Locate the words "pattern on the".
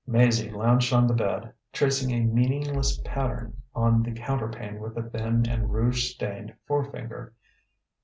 3.05-4.11